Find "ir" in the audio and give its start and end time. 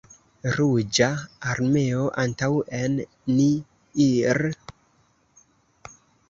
4.07-4.43